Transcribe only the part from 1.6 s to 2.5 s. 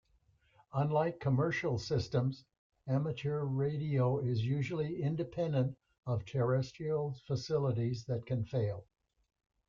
systems,